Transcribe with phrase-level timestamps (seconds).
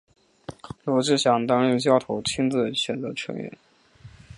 [0.83, 3.55] 罗志祥担任教头亲自选择队员。